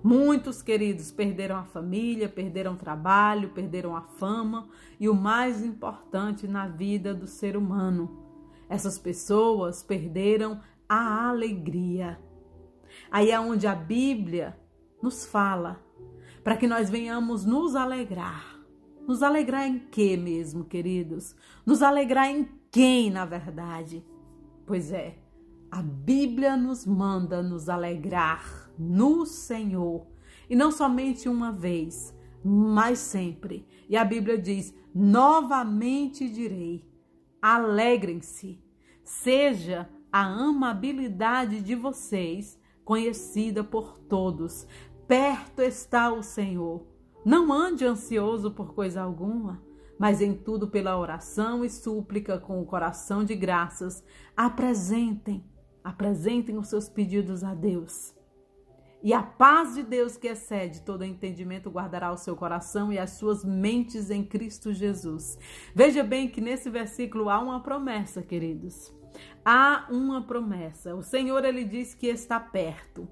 Muitos 0.02 0.62
queridos 0.62 1.10
perderam 1.10 1.56
a 1.56 1.64
família, 1.64 2.28
perderam 2.28 2.74
o 2.74 2.76
trabalho, 2.76 3.50
perderam 3.50 3.94
a 3.94 4.00
fama 4.00 4.68
e 4.98 5.08
o 5.08 5.14
mais 5.14 5.62
importante 5.62 6.48
na 6.48 6.66
vida 6.66 7.14
do 7.14 7.26
ser 7.26 7.56
humano. 7.56 8.24
Essas 8.68 8.98
pessoas 8.98 9.82
perderam 9.82 10.60
a 10.88 11.28
alegria. 11.28 12.18
Aí 13.10 13.30
é 13.30 13.38
onde 13.38 13.66
a 13.66 13.74
Bíblia 13.74 14.58
nos 15.02 15.26
fala 15.26 15.84
para 16.42 16.56
que 16.56 16.66
nós 16.66 16.88
venhamos 16.88 17.44
nos 17.44 17.76
alegrar 17.76 18.60
nos 19.10 19.24
alegrar 19.24 19.66
em 19.66 19.78
quê 19.78 20.16
mesmo, 20.16 20.64
queridos? 20.64 21.34
Nos 21.66 21.82
alegrar 21.82 22.28
em 22.30 22.48
quem, 22.70 23.10
na 23.10 23.24
verdade? 23.24 24.04
Pois 24.64 24.92
é, 24.92 25.18
a 25.68 25.82
Bíblia 25.82 26.56
nos 26.56 26.86
manda 26.86 27.42
nos 27.42 27.68
alegrar 27.68 28.69
no 28.80 29.26
Senhor. 29.26 30.06
E 30.48 30.56
não 30.56 30.72
somente 30.72 31.28
uma 31.28 31.52
vez, 31.52 32.16
mas 32.42 32.98
sempre. 32.98 33.66
E 33.88 33.96
a 33.96 34.04
Bíblia 34.04 34.38
diz: 34.38 34.74
novamente 34.94 36.28
direi: 36.28 36.84
alegrem-se. 37.40 38.58
Seja 39.04 39.88
a 40.10 40.24
amabilidade 40.24 41.60
de 41.60 41.74
vocês 41.74 42.58
conhecida 42.84 43.62
por 43.62 43.98
todos. 43.98 44.66
Perto 45.06 45.60
está 45.60 46.12
o 46.12 46.22
Senhor. 46.22 46.86
Não 47.24 47.52
ande 47.52 47.84
ansioso 47.84 48.50
por 48.50 48.74
coisa 48.74 49.02
alguma, 49.02 49.62
mas 49.98 50.22
em 50.22 50.34
tudo 50.34 50.68
pela 50.68 50.98
oração 50.98 51.64
e 51.64 51.68
súplica 51.68 52.38
com 52.38 52.62
o 52.62 52.64
coração 52.64 53.22
de 53.22 53.34
graças, 53.34 54.02
apresentem, 54.36 55.44
apresentem 55.84 56.56
os 56.56 56.68
seus 56.68 56.88
pedidos 56.88 57.44
a 57.44 57.54
Deus. 57.54 58.14
E 59.02 59.14
a 59.14 59.22
paz 59.22 59.74
de 59.74 59.82
Deus 59.82 60.18
que 60.18 60.28
excede 60.28 60.82
todo 60.82 61.04
entendimento 61.04 61.70
guardará 61.70 62.12
o 62.12 62.18
seu 62.18 62.36
coração 62.36 62.92
e 62.92 62.98
as 62.98 63.12
suas 63.12 63.42
mentes 63.42 64.10
em 64.10 64.22
Cristo 64.22 64.74
Jesus. 64.74 65.38
Veja 65.74 66.02
bem 66.02 66.28
que 66.28 66.40
nesse 66.40 66.68
versículo 66.68 67.30
há 67.30 67.38
uma 67.38 67.62
promessa, 67.62 68.20
queridos. 68.20 68.94
Há 69.42 69.86
uma 69.90 70.22
promessa. 70.22 70.94
O 70.94 71.02
Senhor 71.02 71.44
ele 71.46 71.64
diz 71.64 71.94
que 71.94 72.08
está 72.08 72.38
perto. 72.38 73.08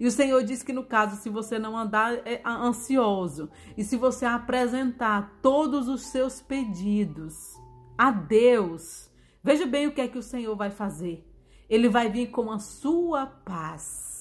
E 0.00 0.06
o 0.06 0.10
Senhor 0.10 0.42
diz 0.42 0.62
que 0.62 0.72
no 0.72 0.84
caso, 0.84 1.16
se 1.16 1.28
você 1.28 1.58
não 1.58 1.76
andar 1.76 2.14
é, 2.26 2.40
ansioso 2.46 3.50
e 3.76 3.84
se 3.84 3.96
você 3.96 4.24
apresentar 4.24 5.38
todos 5.42 5.88
os 5.88 6.06
seus 6.06 6.40
pedidos 6.40 7.54
a 7.96 8.10
Deus, 8.10 9.10
veja 9.42 9.66
bem 9.66 9.86
o 9.86 9.92
que 9.92 10.00
é 10.00 10.08
que 10.08 10.18
o 10.18 10.22
Senhor 10.22 10.54
vai 10.56 10.70
fazer. 10.70 11.26
Ele 11.68 11.88
vai 11.88 12.10
vir 12.10 12.30
com 12.30 12.50
a 12.50 12.58
sua 12.58 13.26
paz. 13.26 14.15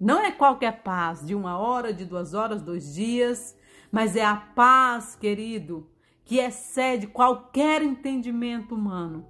Não 0.00 0.20
é 0.20 0.30
qualquer 0.30 0.82
paz 0.82 1.24
de 1.24 1.34
uma 1.34 1.58
hora, 1.58 1.92
de 1.92 2.04
duas 2.04 2.34
horas, 2.34 2.62
dois 2.62 2.94
dias, 2.94 3.56
mas 3.90 4.16
é 4.16 4.24
a 4.24 4.36
paz, 4.36 5.14
querido, 5.14 5.88
que 6.24 6.38
excede 6.38 7.06
qualquer 7.06 7.82
entendimento 7.82 8.74
humano. 8.74 9.26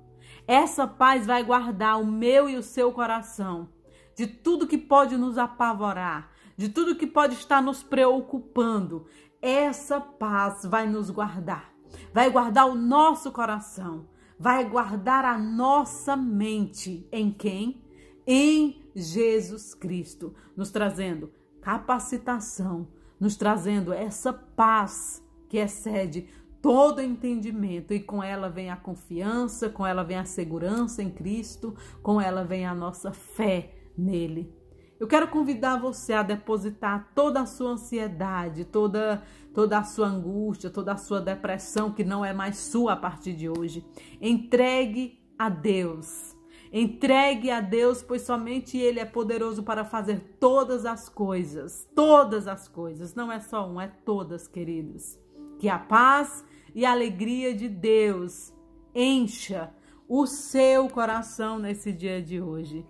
Essa 0.46 0.86
paz 0.86 1.26
vai 1.26 1.42
guardar 1.42 2.00
o 2.00 2.06
meu 2.06 2.48
e 2.48 2.56
o 2.56 2.62
seu 2.62 2.92
coração 2.92 3.68
de 4.16 4.26
tudo 4.26 4.66
que 4.66 4.78
pode 4.78 5.16
nos 5.16 5.36
apavorar, 5.38 6.30
de 6.56 6.68
tudo 6.68 6.96
que 6.96 7.06
pode 7.06 7.34
estar 7.34 7.60
nos 7.60 7.82
preocupando. 7.82 9.06
Essa 9.42 10.00
paz 10.00 10.64
vai 10.64 10.86
nos 10.86 11.10
guardar, 11.10 11.72
vai 12.12 12.30
guardar 12.30 12.66
o 12.66 12.74
nosso 12.74 13.32
coração, 13.32 14.08
vai 14.38 14.64
guardar 14.64 15.24
a 15.24 15.36
nossa 15.36 16.16
mente 16.16 17.06
em 17.12 17.30
quem? 17.30 17.83
Em 18.26 18.82
Jesus 18.94 19.74
Cristo, 19.74 20.34
nos 20.56 20.70
trazendo 20.70 21.30
capacitação, 21.60 22.88
nos 23.18 23.36
trazendo 23.36 23.92
essa 23.92 24.32
paz 24.32 25.22
que 25.48 25.58
excede 25.58 26.28
todo 26.60 27.02
entendimento 27.02 27.92
e 27.92 28.00
com 28.00 28.22
ela 28.22 28.48
vem 28.48 28.70
a 28.70 28.76
confiança, 28.76 29.68
com 29.68 29.86
ela 29.86 30.02
vem 30.02 30.16
a 30.16 30.24
segurança 30.24 31.02
em 31.02 31.10
Cristo, 31.10 31.76
com 32.02 32.20
ela 32.20 32.42
vem 32.42 32.64
a 32.64 32.74
nossa 32.74 33.12
fé 33.12 33.74
nele. 33.96 34.50
Eu 34.98 35.06
quero 35.06 35.28
convidar 35.28 35.78
você 35.78 36.14
a 36.14 36.22
depositar 36.22 37.10
toda 37.14 37.42
a 37.42 37.46
sua 37.46 37.72
ansiedade, 37.72 38.64
toda 38.64 39.22
toda 39.52 39.78
a 39.78 39.84
sua 39.84 40.08
angústia, 40.08 40.70
toda 40.70 40.92
a 40.92 40.96
sua 40.96 41.20
depressão 41.20 41.92
que 41.92 42.02
não 42.02 42.24
é 42.24 42.32
mais 42.32 42.56
sua 42.56 42.94
a 42.94 42.96
partir 42.96 43.34
de 43.34 43.48
hoje. 43.48 43.86
Entregue 44.20 45.20
a 45.38 45.48
Deus. 45.48 46.33
Entregue 46.76 47.52
a 47.52 47.60
Deus, 47.60 48.02
pois 48.02 48.22
somente 48.22 48.76
Ele 48.76 48.98
é 48.98 49.04
poderoso 49.04 49.62
para 49.62 49.84
fazer 49.84 50.18
todas 50.40 50.84
as 50.84 51.08
coisas. 51.08 51.88
Todas 51.94 52.48
as 52.48 52.66
coisas. 52.66 53.14
Não 53.14 53.30
é 53.30 53.38
só 53.38 53.70
um, 53.70 53.80
é 53.80 53.86
todas, 53.86 54.48
queridos. 54.48 55.16
Que 55.60 55.68
a 55.68 55.78
paz 55.78 56.44
e 56.74 56.84
a 56.84 56.90
alegria 56.90 57.54
de 57.54 57.68
Deus 57.68 58.52
encha 58.92 59.72
o 60.08 60.26
seu 60.26 60.88
coração 60.88 61.60
nesse 61.60 61.92
dia 61.92 62.20
de 62.20 62.40
hoje. 62.40 62.84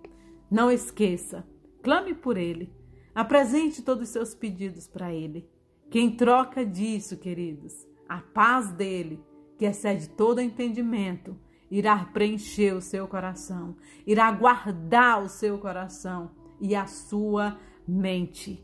Não 0.49 0.71
esqueça, 0.71 1.45
clame 1.83 2.15
por 2.15 2.37
ele. 2.37 2.73
Apresente 3.13 3.83
todos 3.83 4.07
os 4.07 4.09
seus 4.09 4.33
pedidos 4.33 4.87
para 4.87 5.13
ele. 5.13 5.47
Que 5.91 5.99
em 5.99 6.09
troca 6.09 6.65
disso, 6.65 7.17
queridos, 7.17 7.87
a 8.09 8.17
paz 8.17 8.71
dele, 8.71 9.23
que 9.59 9.65
excede 9.65 10.09
todo 10.09 10.41
entendimento, 10.41 11.37
irá 11.69 11.97
preencher 12.05 12.73
o 12.73 12.81
seu 12.81 13.07
coração, 13.07 13.75
irá 14.05 14.31
guardar 14.31 15.23
o 15.23 15.29
seu 15.29 15.57
coração 15.57 16.31
e 16.59 16.75
a 16.75 16.85
sua 16.85 17.57
mente. 17.87 18.63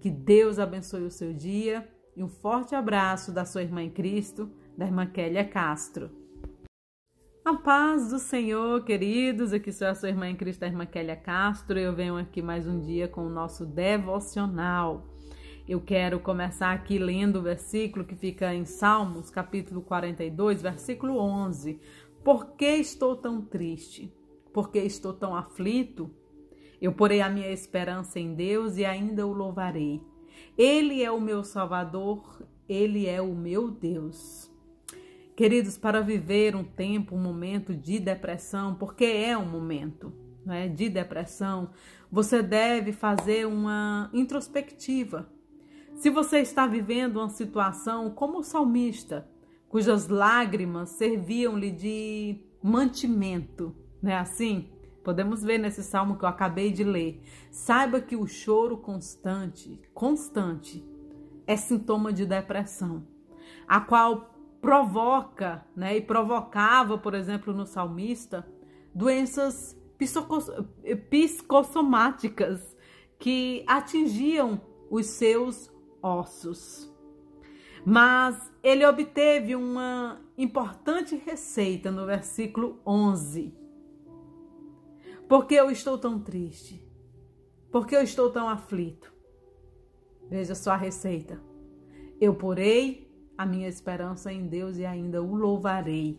Que 0.00 0.10
Deus 0.10 0.58
abençoe 0.58 1.04
o 1.04 1.10
seu 1.10 1.32
dia 1.32 1.88
e 2.16 2.22
um 2.22 2.28
forte 2.28 2.74
abraço 2.74 3.32
da 3.32 3.44
sua 3.44 3.62
irmã 3.62 3.82
em 3.82 3.90
Cristo, 3.90 4.50
da 4.76 4.86
irmã 4.86 5.06
Kélia 5.06 5.44
Castro. 5.44 6.10
A 7.44 7.54
paz 7.54 8.08
do 8.08 8.18
Senhor, 8.18 8.84
queridos. 8.84 9.52
Aqui 9.52 9.70
sou 9.70 9.86
a 9.86 9.94
sua 9.94 10.08
irmã 10.08 10.28
em 10.28 10.36
Cristo, 10.36 10.62
a 10.62 10.66
irmã 10.66 10.86
Kélia 10.86 11.14
Castro. 11.14 11.78
Eu 11.78 11.94
venho 11.94 12.16
aqui 12.16 12.40
mais 12.40 12.66
um 12.66 12.80
dia 12.80 13.06
com 13.06 13.26
o 13.26 13.28
nosso 13.28 13.66
devocional. 13.66 15.06
Eu 15.68 15.80
quero 15.80 16.20
começar 16.20 16.72
aqui 16.72 16.98
lendo 16.98 17.38
o 17.38 17.42
versículo 17.42 18.04
que 18.04 18.14
fica 18.14 18.54
em 18.54 18.66
Salmos, 18.66 19.30
capítulo 19.30 19.80
42, 19.80 20.60
versículo 20.60 21.18
11. 21.18 21.80
Por 22.24 22.52
que 22.56 22.76
estou 22.76 23.14
tão 23.14 23.42
triste? 23.42 24.10
Por 24.50 24.70
que 24.70 24.78
estou 24.78 25.12
tão 25.12 25.36
aflito? 25.36 26.10
Eu 26.80 26.90
porei 26.92 27.20
a 27.20 27.28
minha 27.28 27.50
esperança 27.50 28.18
em 28.18 28.34
Deus 28.34 28.78
e 28.78 28.84
ainda 28.84 29.26
o 29.26 29.32
louvarei. 29.32 30.00
Ele 30.56 31.02
é 31.02 31.10
o 31.10 31.20
meu 31.20 31.44
Salvador, 31.44 32.42
ele 32.66 33.06
é 33.06 33.20
o 33.20 33.34
meu 33.34 33.70
Deus. 33.70 34.50
Queridos, 35.36 35.76
para 35.76 36.00
viver 36.00 36.56
um 36.56 36.64
tempo, 36.64 37.14
um 37.14 37.20
momento 37.20 37.74
de 37.74 37.98
depressão, 37.98 38.74
porque 38.74 39.04
é 39.04 39.36
um 39.36 39.44
momento 39.44 40.10
né, 40.46 40.66
de 40.66 40.88
depressão, 40.88 41.70
você 42.10 42.42
deve 42.42 42.92
fazer 42.92 43.46
uma 43.46 44.08
introspectiva. 44.14 45.28
Se 45.94 46.08
você 46.08 46.38
está 46.38 46.66
vivendo 46.66 47.18
uma 47.18 47.28
situação 47.28 48.10
como 48.10 48.38
o 48.38 48.42
salmista, 48.42 49.28
cujas 49.74 50.06
lágrimas 50.06 50.90
serviam-lhe 50.90 51.72
de 51.72 52.40
mantimento, 52.62 53.74
né? 54.00 54.16
Assim, 54.16 54.70
podemos 55.02 55.42
ver 55.42 55.58
nesse 55.58 55.82
salmo 55.82 56.16
que 56.16 56.24
eu 56.24 56.28
acabei 56.28 56.70
de 56.70 56.84
ler. 56.84 57.20
Saiba 57.50 58.00
que 58.00 58.14
o 58.14 58.24
choro 58.24 58.76
constante, 58.76 59.82
constante, 59.92 60.88
é 61.44 61.56
sintoma 61.56 62.12
de 62.12 62.24
depressão, 62.24 63.04
a 63.66 63.80
qual 63.80 64.32
provoca, 64.60 65.66
né, 65.74 65.96
e 65.96 66.00
provocava, 66.00 66.96
por 66.96 67.12
exemplo, 67.12 67.52
no 67.52 67.66
salmista, 67.66 68.46
doenças 68.94 69.76
psicossomáticas 71.10 72.76
que 73.18 73.64
atingiam 73.66 74.60
os 74.88 75.06
seus 75.06 75.68
ossos. 76.00 76.93
Mas 77.84 78.50
ele 78.62 78.86
obteve 78.86 79.54
uma 79.54 80.20
importante 80.38 81.16
receita 81.16 81.90
no 81.90 82.06
versículo 82.06 82.80
11. 82.86 83.54
Porque 85.28 85.54
eu 85.54 85.70
estou 85.70 85.98
tão 85.98 86.18
triste? 86.18 86.82
Porque 87.70 87.94
eu 87.94 88.02
estou 88.02 88.30
tão 88.30 88.48
aflito? 88.48 89.12
Veja 90.30 90.54
só 90.54 90.72
a 90.72 90.76
receita. 90.76 91.40
Eu 92.20 92.34
porei 92.34 93.12
a 93.36 93.44
minha 93.44 93.68
esperança 93.68 94.32
em 94.32 94.46
Deus 94.46 94.78
e 94.78 94.86
ainda 94.86 95.22
o 95.22 95.34
louvarei. 95.34 96.18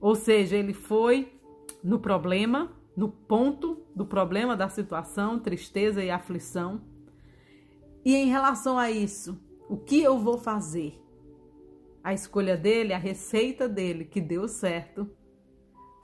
Ou 0.00 0.14
seja, 0.14 0.56
ele 0.56 0.72
foi 0.72 1.32
no 1.82 1.98
problema, 1.98 2.72
no 2.96 3.08
ponto 3.08 3.82
do 3.94 4.06
problema 4.06 4.56
da 4.56 4.68
situação, 4.68 5.38
tristeza 5.38 6.02
e 6.02 6.10
aflição. 6.10 6.80
E 8.04 8.14
em 8.14 8.26
relação 8.26 8.78
a 8.78 8.90
isso, 8.90 9.38
o 9.68 9.76
que 9.76 10.02
eu 10.02 10.18
vou 10.18 10.38
fazer? 10.38 11.00
A 12.02 12.12
escolha 12.12 12.56
dele, 12.56 12.92
a 12.92 12.98
receita 12.98 13.68
dele, 13.68 14.04
que 14.04 14.20
deu 14.20 14.46
certo, 14.46 15.10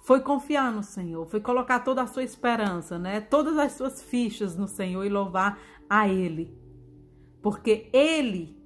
foi 0.02 0.20
confiar 0.20 0.72
no 0.72 0.82
Senhor, 0.82 1.26
foi 1.26 1.40
colocar 1.40 1.80
toda 1.80 2.02
a 2.02 2.06
sua 2.06 2.24
esperança, 2.24 2.98
né? 2.98 3.20
Todas 3.20 3.58
as 3.58 3.72
suas 3.72 4.02
fichas 4.02 4.56
no 4.56 4.66
Senhor 4.66 5.04
e 5.04 5.10
louvar 5.10 5.58
a 5.88 6.08
Ele. 6.08 6.56
Porque 7.42 7.90
Ele 7.92 8.58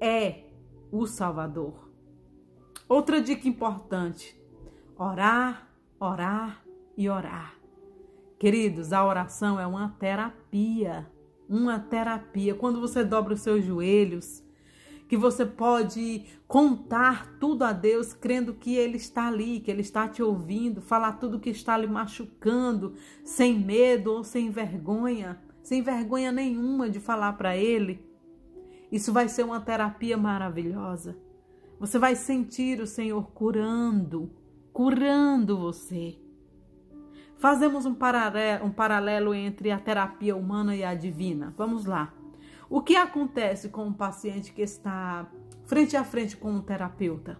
é 0.00 0.44
o 0.92 1.06
Salvador. 1.06 1.90
Outra 2.88 3.20
dica 3.20 3.48
importante: 3.48 4.40
orar, 4.96 5.68
orar 5.98 6.64
e 6.96 7.08
orar. 7.08 7.54
Queridos, 8.38 8.92
a 8.92 9.04
oração 9.04 9.58
é 9.58 9.66
uma 9.66 9.96
terapia 9.98 11.10
uma 11.48 11.78
terapia. 11.78 12.54
Quando 12.54 12.80
você 12.80 13.04
dobra 13.04 13.34
os 13.34 13.40
seus 13.40 13.64
joelhos, 13.64 14.42
que 15.08 15.16
você 15.16 15.44
pode 15.44 16.24
contar 16.48 17.36
tudo 17.38 17.62
a 17.62 17.72
Deus, 17.72 18.12
crendo 18.12 18.54
que 18.54 18.74
Ele 18.74 18.96
está 18.96 19.28
ali, 19.28 19.60
que 19.60 19.70
Ele 19.70 19.82
está 19.82 20.08
te 20.08 20.22
ouvindo, 20.22 20.80
falar 20.80 21.12
tudo 21.12 21.40
que 21.40 21.50
está 21.50 21.76
lhe 21.76 21.86
machucando, 21.86 22.94
sem 23.22 23.58
medo 23.58 24.12
ou 24.12 24.24
sem 24.24 24.50
vergonha, 24.50 25.40
sem 25.62 25.82
vergonha 25.82 26.32
nenhuma 26.32 26.88
de 26.88 27.00
falar 27.00 27.34
para 27.34 27.56
Ele. 27.56 28.04
Isso 28.90 29.12
vai 29.12 29.28
ser 29.28 29.44
uma 29.44 29.60
terapia 29.60 30.16
maravilhosa. 30.16 31.16
Você 31.78 31.98
vai 31.98 32.14
sentir 32.14 32.80
o 32.80 32.86
Senhor 32.86 33.30
curando, 33.32 34.30
curando 34.72 35.58
você. 35.58 36.16
Fazemos 37.38 37.84
um 37.84 37.94
paralelo, 37.94 38.66
um 38.66 38.70
paralelo 38.70 39.34
entre 39.34 39.70
a 39.70 39.78
terapia 39.78 40.34
humana 40.36 40.74
e 40.74 40.82
a 40.82 40.94
divina. 40.94 41.52
Vamos 41.56 41.84
lá. 41.84 42.12
O 42.68 42.80
que 42.80 42.96
acontece 42.96 43.68
com 43.68 43.84
um 43.84 43.92
paciente 43.92 44.52
que 44.52 44.62
está 44.62 45.26
frente 45.64 45.96
a 45.96 46.04
frente 46.04 46.36
com 46.36 46.50
um 46.50 46.62
terapeuta? 46.62 47.38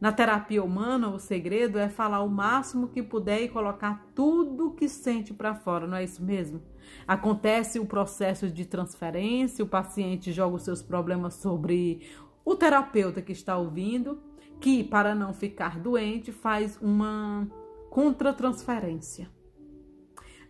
Na 0.00 0.12
terapia 0.12 0.62
humana, 0.62 1.08
o 1.08 1.18
segredo 1.18 1.78
é 1.78 1.88
falar 1.88 2.22
o 2.22 2.28
máximo 2.28 2.88
que 2.88 3.02
puder 3.02 3.42
e 3.42 3.48
colocar 3.48 4.06
tudo 4.14 4.72
que 4.72 4.88
sente 4.88 5.32
para 5.32 5.54
fora, 5.54 5.86
não 5.86 5.96
é 5.96 6.04
isso 6.04 6.22
mesmo? 6.22 6.60
Acontece 7.08 7.78
o 7.78 7.86
processo 7.86 8.50
de 8.50 8.66
transferência, 8.66 9.64
o 9.64 9.68
paciente 9.68 10.32
joga 10.32 10.56
os 10.56 10.62
seus 10.62 10.82
problemas 10.82 11.34
sobre 11.34 12.06
o 12.44 12.54
terapeuta 12.54 13.22
que 13.22 13.32
está 13.32 13.56
ouvindo, 13.56 14.20
que, 14.60 14.84
para 14.84 15.14
não 15.14 15.32
ficar 15.32 15.78
doente, 15.78 16.30
faz 16.30 16.78
uma 16.80 17.48
contra-transferência. 17.96 19.26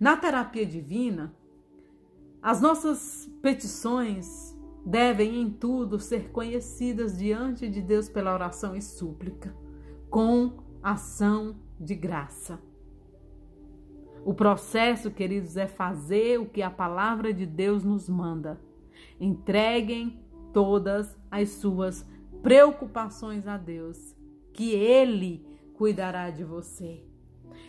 Na 0.01 0.17
terapia 0.17 0.67
divina, 0.67 1.33
as 2.43 2.61
nossas 2.61 3.31
petições 3.41 4.59
devem 4.85 5.43
em 5.43 5.49
tudo 5.49 6.01
ser 6.01 6.33
conhecidas 6.33 7.17
diante 7.17 7.69
de 7.69 7.81
Deus 7.81 8.09
pela 8.09 8.35
oração 8.35 8.75
e 8.75 8.83
súplica, 8.83 9.55
com 10.11 10.55
ação 10.83 11.55
de 11.79 11.95
graça. 11.95 12.59
O 14.25 14.35
processo, 14.35 15.09
queridos, 15.09 15.57
é 15.57 15.69
fazer 15.69 16.41
o 16.41 16.47
que 16.47 16.63
a 16.63 16.71
palavra 16.71 17.33
de 17.33 17.47
Deus 17.47 17.85
nos 17.85 18.09
manda. 18.09 18.61
Entreguem 19.21 20.21
todas 20.53 21.17
as 21.31 21.51
suas 21.51 22.05
preocupações 22.43 23.47
a 23.47 23.57
Deus, 23.57 24.17
que 24.53 24.73
Ele 24.73 25.47
cuidará 25.75 26.29
de 26.29 26.43
você. 26.43 27.06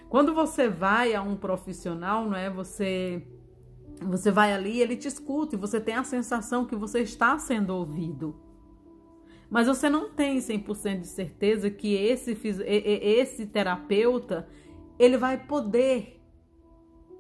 Quando 0.10 0.34
você 0.34 0.70
vai 0.70 1.14
a 1.14 1.22
um 1.22 1.36
profissional, 1.36 2.26
não 2.26 2.36
é? 2.36 2.50
Você 2.50 3.28
você 4.00 4.30
vai 4.30 4.54
ali, 4.54 4.80
ele 4.80 4.96
te 4.96 5.08
escuta 5.08 5.56
e 5.56 5.58
você 5.58 5.82
tem 5.82 5.96
a 5.96 6.04
sensação 6.04 6.66
que 6.66 6.76
você 6.76 7.00
está 7.00 7.38
sendo 7.40 7.72
ouvido. 7.72 8.40
Mas 9.50 9.66
você 9.68 9.90
não 9.90 10.12
tem 10.12 10.38
100% 10.38 11.02
de 11.02 11.08
certeza 11.08 11.70
que 11.70 11.96
esse 11.96 12.38
esse 12.66 13.48
terapeuta 13.48 14.48
ele 15.00 15.18
vai 15.18 15.38
poder 15.46 16.22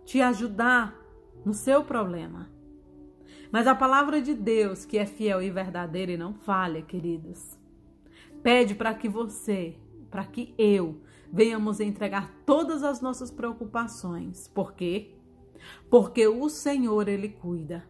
te 0.06 0.22
ajudar 0.22 0.96
no 1.44 1.54
seu 1.54 1.84
problema. 1.84 2.50
Mas 3.52 3.66
a 3.66 3.74
palavra 3.74 4.22
de 4.22 4.34
Deus, 4.34 4.86
que 4.86 4.98
é 4.98 5.06
fiel 5.06 5.42
e 5.42 5.50
verdadeira 5.50 6.12
e 6.12 6.18
não 6.18 6.34
falha, 6.34 6.82
queridos, 6.82 7.58
pede 8.44 8.76
para 8.76 8.94
que 8.94 9.08
você, 9.08 9.76
para 10.12 10.26
que 10.26 10.54
eu 10.58 11.02
venhamos 11.32 11.80
entregar 11.80 12.34
todas 12.46 12.84
as 12.84 13.02
nossas 13.02 13.32
preocupações. 13.32 14.48
Por 14.48 14.74
quê? 14.74 15.16
Porque 15.90 16.28
o 16.28 16.50
Senhor, 16.50 17.08
Ele 17.08 17.30
cuida. 17.30 17.88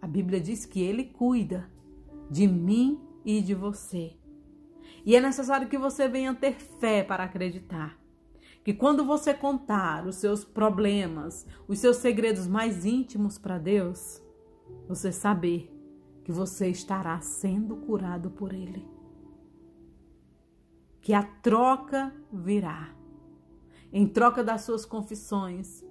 A 0.00 0.06
Bíblia 0.06 0.40
diz 0.40 0.64
que 0.64 0.80
Ele 0.80 1.04
cuida 1.04 1.70
de 2.30 2.46
mim 2.46 3.00
e 3.24 3.40
de 3.40 3.54
você. 3.54 4.16
E 5.04 5.16
é 5.16 5.20
necessário 5.20 5.68
que 5.68 5.78
você 5.78 6.08
venha 6.08 6.34
ter 6.34 6.54
fé 6.54 7.02
para 7.02 7.24
acreditar. 7.24 7.98
Que 8.64 8.74
quando 8.74 9.04
você 9.04 9.32
contar 9.32 10.06
os 10.06 10.16
seus 10.16 10.44
problemas, 10.44 11.46
os 11.66 11.78
seus 11.78 11.96
segredos 11.96 12.46
mais 12.46 12.84
íntimos 12.84 13.38
para 13.38 13.58
Deus, 13.58 14.22
você 14.86 15.10
saber 15.10 15.74
que 16.24 16.32
você 16.32 16.68
estará 16.68 17.20
sendo 17.20 17.76
curado 17.76 18.30
por 18.30 18.52
Ele 18.52 18.97
que 21.08 21.14
a 21.14 21.22
troca 21.22 22.14
virá. 22.30 22.94
Em 23.90 24.06
troca 24.06 24.44
das 24.44 24.60
suas 24.60 24.84
confissões, 24.84 25.82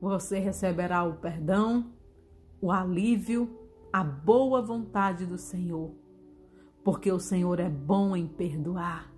você 0.00 0.40
receberá 0.40 1.04
o 1.04 1.14
perdão, 1.14 1.92
o 2.60 2.72
alívio, 2.72 3.56
a 3.92 4.02
boa 4.02 4.60
vontade 4.60 5.26
do 5.26 5.38
Senhor, 5.38 5.94
porque 6.82 7.12
o 7.12 7.20
Senhor 7.20 7.60
é 7.60 7.70
bom 7.70 8.16
em 8.16 8.26
perdoar. 8.26 9.14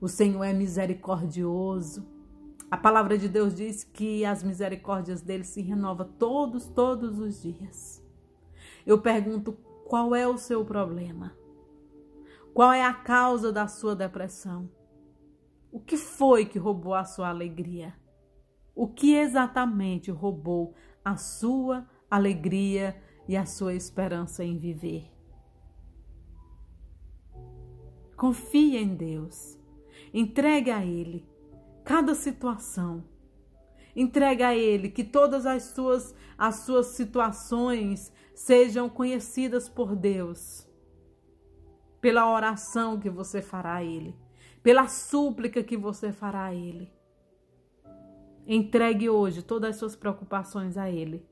O 0.00 0.08
Senhor 0.08 0.42
é 0.42 0.54
misericordioso. 0.54 2.08
A 2.70 2.76
palavra 2.78 3.18
de 3.18 3.28
Deus 3.28 3.54
diz 3.54 3.84
que 3.84 4.24
as 4.24 4.42
misericórdias 4.42 5.20
dele 5.20 5.44
se 5.44 5.60
renovam 5.60 6.08
todos, 6.18 6.66
todos 6.66 7.18
os 7.18 7.42
dias. 7.42 8.02
Eu 8.86 9.02
pergunto, 9.02 9.52
qual 9.84 10.14
é 10.14 10.26
o 10.26 10.38
seu 10.38 10.64
problema? 10.64 11.36
Qual 12.54 12.72
é 12.72 12.82
a 12.82 12.94
causa 12.94 13.52
da 13.52 13.68
sua 13.68 13.94
depressão? 13.94 14.77
O 15.70 15.78
que 15.78 15.96
foi 15.96 16.46
que 16.46 16.58
roubou 16.58 16.94
a 16.94 17.04
sua 17.04 17.28
alegria? 17.28 17.94
O 18.74 18.88
que 18.88 19.14
exatamente 19.14 20.10
roubou 20.10 20.74
a 21.04 21.16
sua 21.16 21.86
alegria 22.10 22.96
e 23.28 23.36
a 23.36 23.44
sua 23.44 23.74
esperança 23.74 24.42
em 24.42 24.56
viver? 24.56 25.12
Confie 28.16 28.78
em 28.78 28.94
Deus. 28.94 29.58
Entregue 30.12 30.70
a 30.70 30.84
Ele 30.84 31.28
cada 31.84 32.14
situação. 32.14 33.04
Entregue 33.94 34.42
a 34.42 34.56
Ele 34.56 34.88
que 34.88 35.04
todas 35.04 35.44
as 35.44 35.64
suas, 35.64 36.14
as 36.38 36.60
suas 36.60 36.86
situações 36.86 38.10
sejam 38.34 38.88
conhecidas 38.88 39.68
por 39.68 39.94
Deus, 39.94 40.66
pela 42.00 42.32
oração 42.32 42.98
que 42.98 43.10
você 43.10 43.42
fará 43.42 43.74
a 43.74 43.84
Ele 43.84 44.16
pela 44.62 44.88
súplica 44.88 45.62
que 45.62 45.76
você 45.76 46.12
fará 46.12 46.44
a 46.44 46.54
Ele. 46.54 46.92
Entregue 48.46 49.08
hoje 49.10 49.42
todas 49.42 49.70
as 49.70 49.76
suas 49.76 49.94
preocupações 49.94 50.76
a 50.76 50.90
Ele. 50.90 51.26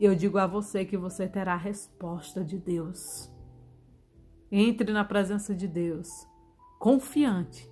Eu 0.00 0.14
digo 0.14 0.38
a 0.38 0.46
você 0.46 0.84
que 0.84 0.96
você 0.96 1.28
terá 1.28 1.54
a 1.54 1.58
resposta 1.58 2.42
de 2.44 2.58
Deus. 2.58 3.30
Entre 4.50 4.92
na 4.92 5.04
presença 5.04 5.54
de 5.54 5.68
Deus, 5.68 6.08
confiante 6.78 7.70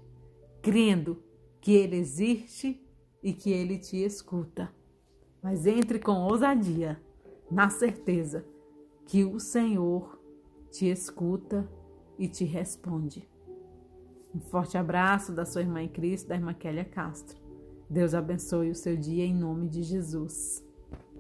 crendo 0.62 1.22
que 1.61 1.72
Ele 1.72 1.96
existe 1.96 2.81
e 3.22 3.33
que 3.33 3.51
Ele 3.51 3.79
te 3.79 3.96
escuta. 3.96 4.72
Mas 5.42 5.66
entre 5.66 5.98
com 5.98 6.22
ousadia, 6.22 7.03
na 7.51 7.68
certeza 7.68 8.46
que 9.07 9.25
o 9.25 9.40
Senhor 9.40 10.18
te 10.70 10.88
escuta 10.88 11.68
e 12.18 12.29
te 12.29 12.44
responde. 12.44 13.29
Um 14.34 14.40
forte 14.40 14.78
abraço 14.78 15.32
da 15.32 15.44
sua 15.44 15.60
irmã 15.60 15.82
em 15.82 15.88
Cristo, 15.88 16.28
da 16.28 16.34
irmã 16.34 16.54
Kélia 16.54 16.84
Castro. 16.84 17.36
Deus 17.88 18.14
abençoe 18.14 18.70
o 18.70 18.74
seu 18.74 18.96
dia 18.96 19.24
em 19.24 19.34
nome 19.34 19.68
de 19.68 19.82
Jesus. 19.82 20.64